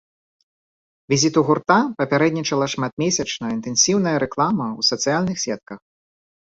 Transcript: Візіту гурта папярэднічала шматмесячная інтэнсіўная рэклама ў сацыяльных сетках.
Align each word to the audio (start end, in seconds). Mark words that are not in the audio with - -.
Візіту 1.13 1.39
гурта 1.49 1.77
папярэднічала 2.01 2.65
шматмесячная 2.77 3.51
інтэнсіўная 3.59 4.17
рэклама 4.27 4.67
ў 4.79 4.93
сацыяльных 4.93 5.37
сетках. 5.49 5.79